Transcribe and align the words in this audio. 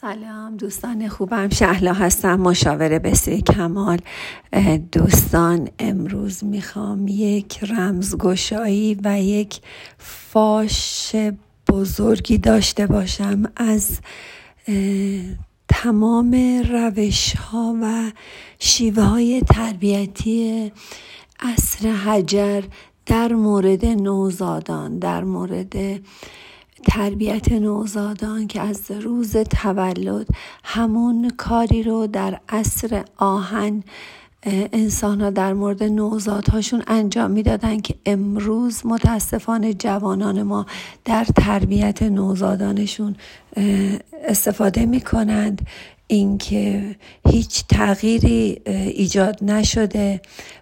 سلام 0.00 0.56
دوستان 0.56 1.08
خوبم. 1.08 1.48
شهلا 1.48 1.92
هستم 1.92 2.40
مشاور 2.40 2.98
بسیار 2.98 3.40
کمال. 3.40 3.98
دوستان 4.92 5.68
امروز 5.78 6.44
می‌خوام 6.44 7.08
یک 7.08 7.64
رمزگشایی 7.64 9.00
و 9.04 9.20
یک 9.20 9.60
فاش 9.98 11.16
بزرگی 11.68 12.38
داشته 12.38 12.86
باشم 12.86 13.42
از 13.56 14.00
تمام 15.68 16.62
روش 16.70 17.36
ها 17.36 17.76
و 17.82 18.12
شیوه 18.58 19.02
های 19.02 19.40
تربیتی 19.40 20.72
اصر 21.40 21.88
حجر 21.88 22.62
در 23.06 23.32
مورد 23.32 23.86
نوزادان 23.86 24.98
در 24.98 25.24
مورد 25.24 26.00
تربیت 26.86 27.52
نوزادان 27.52 28.46
که 28.46 28.60
از 28.60 28.90
روز 28.90 29.36
تولد 29.36 30.26
همون 30.64 31.30
کاری 31.36 31.82
رو 31.82 32.06
در 32.06 32.40
عصر 32.48 33.04
آهن 33.16 33.82
انسان 34.46 35.20
ها 35.20 35.30
در 35.30 35.52
مورد 35.52 35.82
نوزادهاشون 35.82 36.82
انجام 36.86 37.30
می‌دادن 37.30 37.80
که 37.80 37.94
امروز 38.06 38.86
متاسفانه 38.86 39.74
جوانان 39.74 40.42
ما 40.42 40.66
در 41.04 41.24
تربیت 41.24 42.02
نوزادانشون 42.02 43.16
استفاده 44.24 44.86
می 44.86 45.00
کنند 45.00 45.66
اینکه 46.06 46.96
هیچ 47.28 47.64
تغییری 47.66 48.60
ایجاد 48.66 49.44
نشده 49.44 50.20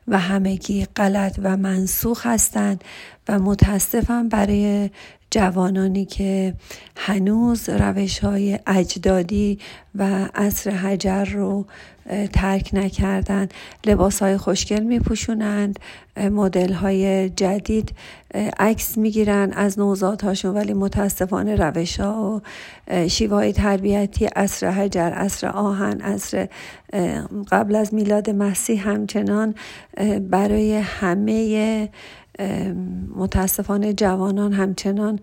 و 0.09 0.19
همگی 0.19 0.85
غلط 0.97 1.39
و 1.43 1.57
منسوخ 1.57 2.27
هستند 2.27 2.85
و 3.29 3.39
متاسفم 3.39 4.29
برای 4.29 4.91
جوانانی 5.31 6.05
که 6.05 6.55
هنوز 6.97 7.69
روش 7.69 8.19
های 8.19 8.59
اجدادی 8.67 9.59
و 9.95 10.29
عصر 10.35 10.71
حجر 10.71 11.25
رو 11.25 11.67
ترک 12.33 12.71
نکردن. 12.73 13.49
لباس 13.87 14.23
های 14.23 14.37
خوشگل 14.37 14.83
می 14.83 15.01
پوشونند 15.01 15.79
مدل 16.17 16.73
های 16.73 17.31
جدید 17.31 17.95
عکس 18.59 18.99
می 18.99 19.11
گیرن 19.11 19.53
از 19.53 19.79
نوزادهاشون. 19.79 20.55
ولی 20.55 20.75
متاسفانه 20.75 21.57
روش 21.57 22.01
ها 22.01 22.43
و 22.93 23.09
شیوه 23.09 23.53
تربیتی 23.53 24.25
عصر 24.25 24.71
حجر 24.71 25.11
عصر 25.11 25.47
آهن 25.47 26.01
عصر 26.01 26.49
قبل 27.51 27.77
از 27.77 27.95
میلاد 27.95 28.31
مسیح 28.31 28.89
همچنان 28.89 29.55
برای 30.31 30.77
همه 30.77 31.89
متاسفانه 33.17 33.93
جوانان 33.93 34.53
همچنان 34.53 35.19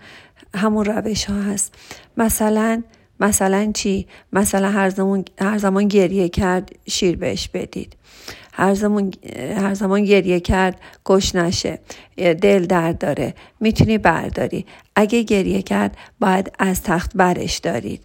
همون 0.55 0.85
روش 0.85 1.25
ها 1.25 1.41
هست. 1.41 1.75
مثلا 2.17 2.83
مثلا 3.19 3.71
چی؟ 3.73 4.07
مثلا 4.33 4.69
هر 4.69 4.89
زمان, 4.89 5.25
هر 5.39 5.57
زمان 5.57 5.87
گریه 5.87 6.29
کرد 6.29 6.71
شیر 6.87 7.17
بهش 7.17 7.49
بدید. 7.53 7.95
هر 8.53 8.73
زمان, 8.73 9.13
هر 9.57 9.73
زمان 9.73 10.03
گریه 10.03 10.39
کرد 10.39 10.79
گوش 11.03 11.35
نشه. 11.35 11.79
دل 12.17 12.65
درد 12.65 12.97
داره. 12.97 13.33
می‌تونی 13.59 13.97
برداری. 13.97 14.65
اگه 14.95 15.23
گریه 15.23 15.61
کرد 15.61 15.97
باید 16.19 16.51
از 16.59 16.83
تخت 16.83 17.11
برش 17.15 17.57
دارید. 17.57 18.01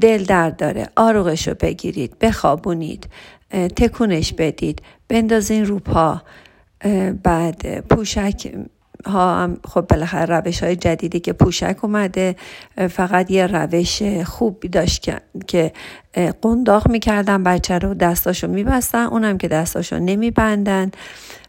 دل 0.00 0.24
درد 0.24 0.56
داره. 0.56 0.88
آروغش 0.96 1.48
رو 1.48 1.54
بگیرید. 1.60 2.18
بخوابونید. 2.18 3.08
تکونش 3.50 4.32
بدید. 4.32 4.82
بندازین 5.08 5.66
رو 5.66 5.78
پا. 5.78 6.22
بعد 7.22 7.80
پوشک 7.80 8.52
ها 9.06 9.42
هم 9.42 9.56
خب 9.68 9.80
بالاخره 9.80 10.36
روش 10.36 10.62
های 10.62 10.76
جدیدی 10.76 11.20
که 11.20 11.32
پوشک 11.32 11.76
اومده 11.82 12.36
فقط 12.90 13.30
یه 13.30 13.46
روش 13.46 14.02
خوب 14.24 14.60
داشت 14.60 15.10
که 15.46 15.72
قنداق 16.42 16.88
می‌کردن 16.88 17.42
بچه 17.42 17.78
رو 17.78 17.94
دستاشو 17.94 18.48
میبستن 18.48 19.04
اونم 19.04 19.38
که 19.38 19.48
دستاشو 19.48 19.98
نمیبندن 19.98 20.90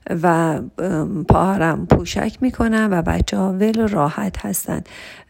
و 0.10 0.60
پاهرم 1.28 1.88
پوشک 1.88 2.38
می‌کنن 2.42 2.94
و 2.94 3.02
بچه 3.02 3.38
ها 3.38 3.54
ول 3.54 3.88
راحت 3.88 4.46
هستن. 4.46 4.84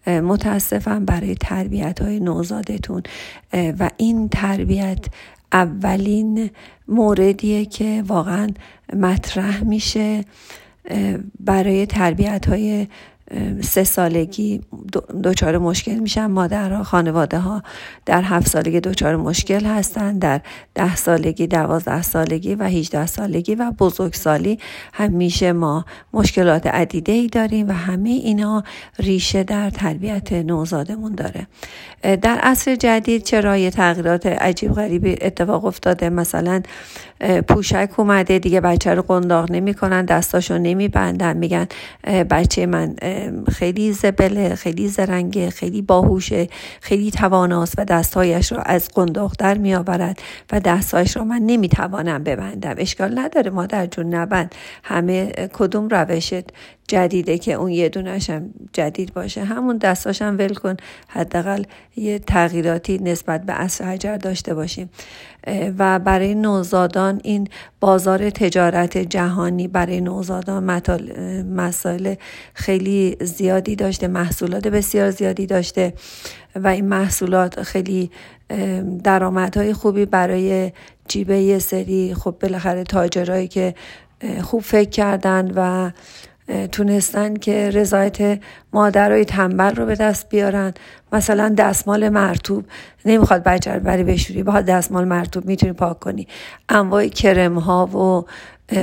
متاسفم 0.07 1.05
برای 1.05 1.35
تربیت 1.35 2.01
های 2.01 2.19
نوزادتون 2.19 3.03
و 3.53 3.89
این 3.97 4.29
تربیت 4.29 5.05
اولین 5.53 6.49
موردیه 6.87 7.65
که 7.65 8.03
واقعا 8.07 8.47
مطرح 8.93 9.63
میشه 9.63 10.25
برای 11.39 11.85
تربیت 11.85 12.49
های 12.49 12.87
سه 13.61 13.83
سالگی 13.83 14.61
دچار 15.23 15.57
مشکل 15.57 15.95
میشن. 15.95 16.25
مادرها 16.25 16.83
خانواده 16.83 17.39
ها 17.39 17.63
در 18.05 18.21
هفت 18.21 18.47
سالگی 18.47 18.79
دچار 18.79 19.15
مشکل 19.15 19.65
هستند 19.65 20.19
در 20.19 20.41
ده 20.75 20.95
سالگی 20.95 21.47
دوازده 21.47 22.01
سالگی 22.01 22.55
و 22.55 22.63
هیچده 22.63 23.05
سالگی 23.05 23.55
و 23.55 23.71
بزرگسالی 23.71 24.59
همیشه 24.93 25.51
ما 25.51 25.85
مشکلات 26.13 26.67
عدیده 26.67 27.11
ای 27.11 27.27
داریم 27.27 27.69
و 27.69 27.71
همه 27.71 28.09
اینا 28.09 28.63
ریشه 28.99 29.43
در 29.43 29.69
تربیت 29.69 30.33
نوزادمون 30.33 31.15
داره. 31.15 31.47
در 32.03 32.37
عصر 32.37 32.75
جدید 32.75 33.23
چرا 33.23 33.57
یه 33.57 33.71
تغییرات 33.71 34.25
عجیب 34.25 34.73
غریبی 34.73 35.15
اتفاق 35.21 35.65
افتاده؟ 35.65 36.09
مثلا 36.09 36.61
پوشک 37.47 37.89
اومده 37.97 38.39
دیگه 38.39 38.61
بچه 38.61 38.93
رو 38.93 39.01
قنداق 39.01 39.51
نمی‌کنن 39.51 40.05
دستاشو 40.05 40.57
نمیبندن 40.57 41.37
میگن 41.37 41.67
بچه 42.29 42.65
من 42.65 42.95
خیلی 43.51 43.91
زبله 43.93 44.55
خیلی 44.55 44.87
زرنگه 44.87 45.49
خیلی 45.49 45.81
باهوشه 45.81 46.47
خیلی 46.81 47.11
تواناست 47.11 47.75
و 47.77 47.85
دستهایش 47.85 48.51
رو 48.51 48.61
از 48.65 48.89
قنداق 48.89 49.33
در 49.39 49.57
میآورد 49.57 50.21
و 50.51 50.59
دستهایش 50.59 51.17
رو 51.17 51.23
من 51.23 51.41
نمی‌توانم 51.41 52.23
ببندم. 52.23 52.75
اشکال 52.77 53.19
نداره 53.19 53.49
مادر 53.51 53.85
جون 53.85 54.13
نبند. 54.13 54.55
همه 54.83 55.25
کدوم 55.53 55.87
روشت؟ 55.87 56.43
جدیده 56.87 57.37
که 57.37 57.53
اون 57.53 57.71
یه 57.71 57.89
دونشم 57.89 58.49
جدید 58.73 59.13
باشه. 59.13 59.43
همون 59.43 59.77
دستاشم 59.77 60.35
ول 60.39 60.53
کن. 60.53 60.77
حداقل 61.07 61.63
یه 61.95 62.19
تغییراتی 62.19 62.97
نسبت 62.97 63.45
به 63.45 63.53
اصر 63.53 63.85
حجر 63.85 64.17
داشته 64.17 64.53
باشیم. 64.53 64.89
و 65.77 65.99
برای 65.99 66.35
نوزادان 66.35 67.21
این 67.23 67.47
بازار 67.79 68.29
تجارت 68.29 68.97
جهانی 68.97 69.67
برای 69.67 70.01
نوزادان 70.01 70.63
مسائل 71.43 72.15
خیلی 72.53 73.17
زیادی 73.21 73.75
داشته 73.75 74.07
محصولات 74.07 74.67
بسیار 74.67 75.11
زیادی 75.11 75.45
داشته 75.45 75.93
و 76.55 76.67
این 76.67 76.85
محصولات 76.85 77.63
خیلی 77.63 78.11
درآمدهای 79.03 79.73
خوبی 79.73 80.05
برای 80.05 80.71
جیبه 81.07 81.39
یه 81.39 81.59
سری 81.59 82.13
خب 82.13 82.35
بالاخره 82.41 82.83
تاجرایی 82.83 83.47
که 83.47 83.75
خوب 84.43 84.61
فکر 84.61 84.89
کردن 84.89 85.51
و 85.55 85.91
تونستن 86.71 87.33
که 87.33 87.69
رضایت 87.69 88.39
مادرای 88.73 89.25
تنبل 89.25 89.75
رو 89.75 89.85
به 89.85 89.95
دست 89.95 90.29
بیارن. 90.29 90.73
مثلا 91.11 91.55
دستمال 91.57 92.09
مرتوب 92.09 92.65
نمی‌خواد 93.05 93.43
بچه 93.43 93.73
رو 93.73 93.79
بری 93.79 94.03
بشوری. 94.03 94.43
با 94.43 94.61
دستمال 94.61 95.05
مرتوب 95.05 95.45
می‌تونی 95.45 95.73
پاک 95.73 95.99
کنی. 95.99 96.27
انواع 96.69 97.07
کرم 97.07 97.59
ها 97.59 97.85
و 97.85 98.25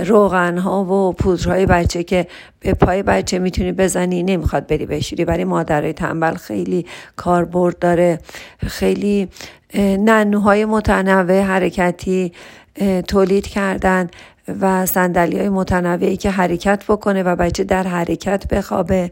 روغن 0.04 0.58
ها 0.58 0.84
و 0.84 1.12
پودرهای 1.12 1.66
بچه 1.66 2.02
که 2.02 2.26
به 2.60 2.74
پای 2.74 3.02
بچه 3.02 3.38
می‌تونی 3.38 3.72
بزنی. 3.72 4.22
نمی‌خواد 4.22 4.66
بری 4.66 4.86
بشوری. 4.86 5.24
برای 5.24 5.44
مادرای 5.44 5.92
تنبل 5.92 6.34
خیلی 6.34 6.86
کاربرد 7.16 7.78
داره. 7.78 8.18
خیلی 8.66 9.28
ننوهای 9.98 10.64
متنوع 10.64 11.40
حرکتی 11.40 12.32
تولید 13.08 13.46
کردن. 13.46 14.08
و 14.48 14.86
سندلی 14.86 15.38
های 15.38 15.48
متنوعی 15.48 16.16
که 16.16 16.30
حرکت 16.30 16.84
بکنه 16.88 17.22
و 17.22 17.36
بچه 17.36 17.64
در 17.64 17.82
حرکت 17.82 18.48
بخوابه. 18.48 19.10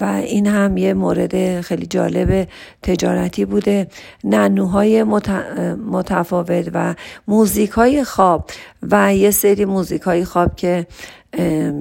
و 0.00 0.04
این 0.04 0.46
هم 0.46 0.76
یه 0.76 0.94
مورد 0.94 1.60
خیلی 1.60 1.86
جالب 1.86 2.48
تجارتی 2.82 3.44
بوده. 3.44 3.86
ننوهای 4.24 5.04
متفاوت 5.90 6.70
و 6.74 6.94
موزیک 7.28 7.70
های 7.70 8.04
خواب 8.04 8.50
و 8.82 9.14
یه 9.14 9.30
سری 9.30 9.64
موزیک 9.64 10.02
های 10.02 10.24
خواب 10.24 10.56
که 10.56 10.86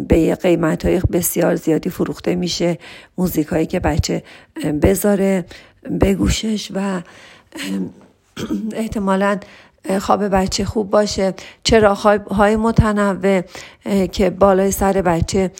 به 0.07 0.35
قیمت 0.41 0.85
های 0.85 1.01
بسیار 1.11 1.55
زیادی 1.55 1.89
فروخته 1.89 2.35
میشه. 2.35 2.77
موزیک 3.17 3.47
هایی 3.47 3.65
که 3.65 3.79
بچه 3.79 4.23
بذاره 4.81 5.45
بگوشش 6.01 6.71
و 6.75 7.01
احتمالا 8.73 9.39
خواب 10.01 10.27
بچه 10.27 10.65
خوب 10.65 10.89
باشه. 10.89 11.33
چرا 11.63 11.93
های 12.31 12.55
متنوع 12.55 13.41
که 14.11 14.29
بالای 14.29 14.71
سر 14.71 14.93
بچه 14.93 15.51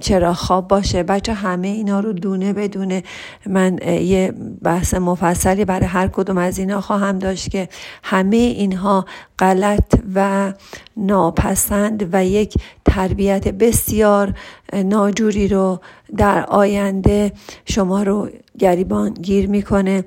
چرا 0.00 0.34
خواب 0.34 0.68
باشه. 0.68 1.02
بچه 1.02 1.32
همه 1.32 1.68
اینا 1.68 2.00
رو 2.00 2.12
دونه 2.12 2.52
بدونه. 2.52 3.02
من 3.46 3.78
یه 3.82 4.32
بحث 4.62 4.94
مفصلی 4.94 5.64
برای 5.64 5.86
هر 5.86 6.08
کدوم 6.08 6.38
از 6.38 6.58
اینا 6.58 6.80
خواهم 6.80 7.18
داشت 7.18 7.50
که 7.50 7.68
همه 8.02 8.36
اینها 8.36 9.04
غلط 9.38 9.94
و 10.14 10.52
ناپسند 10.96 12.08
و 12.12 12.24
یک 12.24 12.54
تربیت 12.84 13.48
بسیار 13.48 14.34
ناجوری 14.72 15.48
رو 15.48 15.80
در 16.16 16.44
آینده 16.44 17.32
شما 17.64 18.02
رو 18.02 18.28
گریبان 18.58 19.14
گیر 19.14 19.48
می‌کنه. 19.48 20.04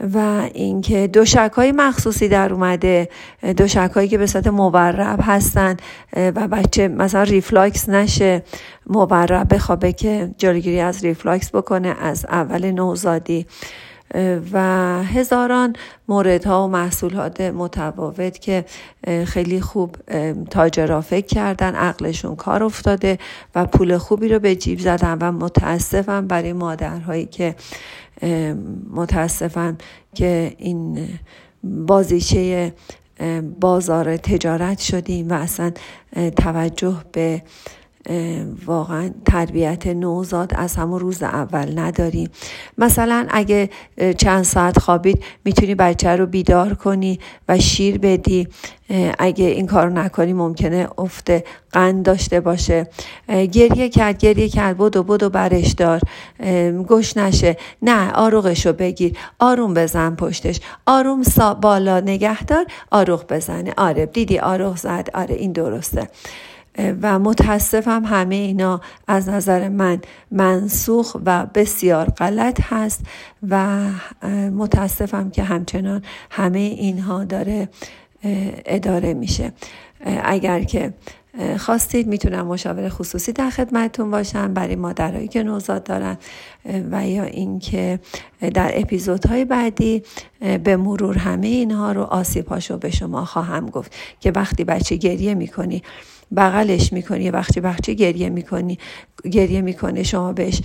و 0.00 0.48
اینکه 0.54 1.06
دوشک 1.06 1.52
های 1.56 1.72
مخصوصی 1.72 2.28
در 2.28 2.52
اومده 2.52 3.08
دوشک 3.56 3.90
هایی 3.94 4.08
که 4.08 4.18
به 4.18 4.26
صورت 4.26 4.46
مورب 4.46 5.20
هستن 5.22 5.76
و 6.16 6.48
بچه 6.48 6.88
مثلا 6.88 7.22
reflux 7.22 7.88
نشه 7.88 8.42
مورب 8.86 9.54
بخوابه 9.54 9.92
که 9.92 10.34
جلوگیری 10.38 10.80
از 10.80 11.04
reflux 11.04 11.54
بکنه 11.54 11.88
از 11.88 12.26
اول 12.28 12.70
نوزادی. 12.70 13.46
و 14.52 14.58
هزاران 15.04 15.76
موردها 16.08 16.64
و 16.64 16.70
محصولات 16.70 17.40
متفاوت 17.40 18.38
که 18.38 18.64
خیلی 19.26 19.60
خوب 19.60 19.96
تاجرا 20.50 21.00
فکر 21.00 21.26
کردن 21.26 21.74
عقلشون 21.74 22.36
کار 22.36 22.62
افتاده 22.62 23.18
و 23.54 23.66
پول 23.66 23.98
خوبی 23.98 24.28
رو 24.28 24.38
به 24.38 24.56
جیب 24.56 24.78
زدن 24.78 25.18
و 25.20 25.32
متاسفم 25.32 26.26
برای 26.26 26.52
مادرهایی 26.52 27.26
که 27.26 27.54
متاسفم 28.90 29.78
که 30.14 30.54
این 30.58 31.08
بازیچه 31.64 32.72
بازار 33.60 34.16
تجارت 34.16 34.78
شدیم 34.78 35.28
و 35.28 35.32
اصلا 35.32 35.72
توجه 36.36 36.96
به 37.12 37.42
واقعا 38.66 39.10
تربیت 39.24 39.86
نوزاد 39.86 40.52
از 40.54 40.76
همون 40.76 41.00
روز 41.00 41.22
اول 41.22 41.78
نداریم 41.78 42.30
مثلا 42.78 43.26
اگه 43.30 43.70
چند 44.18 44.44
ساعت 44.44 44.78
خوابید 44.78 45.24
می‌تونی 45.44 45.74
بچه 45.74 46.16
رو 46.16 46.26
بیدار 46.26 46.74
کنی 46.74 47.18
و 47.48 47.58
شیر 47.58 47.98
بدی. 47.98 48.48
اگه 49.18 49.44
این 49.44 49.66
کار 49.66 49.90
نکنی 49.90 50.32
ممکنه 50.32 50.88
افته 50.98 51.44
قند 51.72 52.04
داشته 52.04 52.40
باشه. 52.40 52.88
گریه 53.28 53.88
کرد 53.88 54.18
گریه 54.18 54.48
کرد 54.48 54.78
بدو 54.78 55.02
بدو 55.02 55.30
برش 55.30 55.72
دار. 55.72 56.00
گوش 56.88 57.16
نشه. 57.16 57.56
نه 57.82 58.12
آروغش 58.12 58.66
رو 58.66 58.72
بگیر. 58.72 59.18
آروم 59.38 59.74
بزن 59.74 60.14
پشتش. 60.16 60.60
آروم 60.86 61.22
بالا 61.60 62.00
نگه 62.00 62.42
دار. 62.42 62.66
آروغ 62.90 63.24
بزنه. 63.28 63.74
آره 63.76 64.06
دیدی 64.06 64.38
آروغ 64.38 64.76
زد. 64.76 65.08
آره 65.14 65.34
این 65.34 65.52
درسته. 65.52 66.08
و 67.02 67.18
متاسفم 67.18 68.04
همه 68.04 68.34
اینا 68.34 68.80
از 69.08 69.28
نظر 69.28 69.68
من 69.68 70.00
منسوخ 70.30 71.16
و 71.24 71.46
بسیار 71.54 72.08
غلط 72.08 72.60
هست 72.64 73.00
و 73.48 73.86
متاسفم 74.52 75.30
که 75.30 75.42
همچنان 75.42 76.02
همه 76.30 76.58
اینها 76.58 77.24
داره 77.24 77.68
اداره 78.66 79.14
میشه. 79.14 79.52
اگر 80.24 80.62
که 80.62 80.94
خواستید 81.58 82.06
می‌تونم 82.06 82.46
مشاور 82.46 82.88
خصوصی 82.88 83.32
در 83.32 83.50
خدمتتون 83.50 84.10
باشم 84.10 84.54
برای 84.54 84.76
مادرهایی 84.76 85.28
که 85.28 85.42
نوزاد 85.42 85.84
دارن 85.84 86.16
و 86.90 87.08
یا 87.08 87.24
اینکه 87.24 88.00
در 88.54 88.70
اپیزودهای 88.74 89.44
بعدی 89.44 90.02
به 90.64 90.76
مرور 90.76 91.18
همه 91.18 91.46
اینها 91.46 91.92
رو 91.92 92.02
آسیبهاشو 92.02 92.78
به 92.78 92.90
شما 92.90 93.24
خواهم 93.24 93.66
گفت 93.66 93.94
که 94.20 94.30
وقتی 94.30 94.64
بچه 94.64 94.96
گریه 94.96 95.34
می‌کنی 95.34 95.82
بغلش 96.36 96.92
می‌کنی 96.92 97.30
وقتی 97.30 97.60
بچه 97.60 97.92
گریه 97.94 98.28
می‌کنی 98.28 98.78
گریه 99.30 99.60
می‌کنه 99.60 100.02
شما 100.02 100.32
بهش 100.32 100.62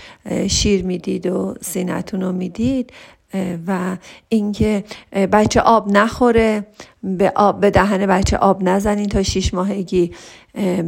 شیر 0.47 0.85
می‌دید 0.85 1.27
و 1.27 1.55
سینتون 1.61 2.21
رو 2.21 2.31
می‌دید 2.31 2.93
و 3.67 3.97
اینکه 4.29 4.83
بچه 5.11 5.61
آب 5.61 5.91
نخوره 5.91 6.67
به, 7.03 7.31
آب 7.35 7.59
به 7.59 7.69
دهن 7.71 8.05
بچه 8.05 8.37
آب 8.37 8.63
نزنین 8.63 9.09
تا 9.09 9.23
شیش 9.23 9.53
ماهگی 9.53 10.11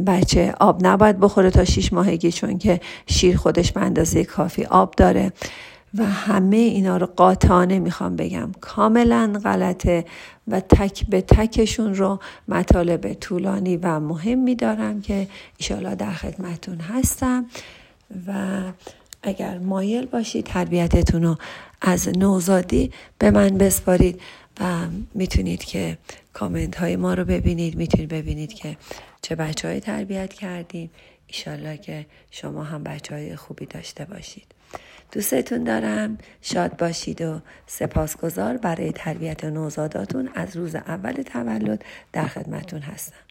بچه 0.06 0.54
آب 0.60 0.86
نباید 0.86 1.20
بخوره 1.20 1.50
تا 1.50 1.64
شیش 1.64 1.92
ماهگی 1.92 2.32
چون 2.32 2.58
که 2.58 2.80
شیر 3.06 3.36
خودش 3.36 3.72
به 3.72 3.80
اندازه 3.80 4.24
کافی 4.24 4.64
آب 4.64 4.94
داره. 4.96 5.32
و 5.98 6.04
همه 6.04 6.56
اینا 6.56 6.96
رو 6.96 7.06
قاطعانه 7.06 7.78
می‌خوام 7.78 8.16
بگم. 8.16 8.52
کاملا 8.60 9.40
غلطه 9.44 10.04
و 10.48 10.60
تک 10.60 11.06
به 11.06 11.20
تکشون 11.20 11.94
رو 11.94 12.18
مطالب 12.48 13.12
طولانی 13.12 13.76
و 13.76 14.00
مهم 14.00 14.38
میدارم 14.38 15.00
که 15.00 15.28
ایشالا 15.56 15.94
در 15.94 16.12
خدمتون 16.12 16.80
هستم. 16.80 17.46
و 18.26 18.32
اگر 19.22 19.58
مایل 19.58 20.06
باشید 20.06 20.44
تربیتتون 20.44 21.22
رو 21.22 21.36
از 21.80 22.08
نوزادی 22.18 22.90
به 23.18 23.30
من 23.30 23.48
بسپارید 23.48 24.20
و 24.60 24.64
می‌تونید 25.14 25.64
که 25.64 25.98
کامنت 26.32 26.76
های 26.76 26.96
ما 26.96 27.14
رو 27.14 27.24
ببینید 27.24 27.76
می‌تونید 27.76 28.08
ببینید 28.08 28.52
که 28.52 28.76
چه 29.24 29.34
بچه 29.34 29.68
های 29.68 29.80
تربیت 29.80 30.32
کردیم 30.32 30.90
ایشالله 31.26 31.76
که 31.76 32.06
شما 32.30 32.64
هم 32.64 32.84
بچه 32.84 33.14
های 33.14 33.36
خوبی 33.36 33.66
داشته 33.66 34.04
باشید. 34.04 34.46
دوستتون 35.12 35.64
دارم. 35.64 36.18
شاد 36.42 36.76
باشید 36.76 37.22
و 37.22 37.40
سپاسگزار 37.66 38.56
برای 38.56 38.92
تربیت 38.92 39.44
نوزاداتون. 39.44 40.28
از 40.34 40.56
روز 40.56 40.74
اول 40.74 41.12
تولد 41.12 41.84
در 42.12 42.26
خدمتون 42.26 42.80
هستم. 42.80 43.23